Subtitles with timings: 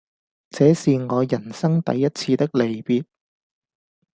[0.49, 3.05] 這是我人生第一次的離別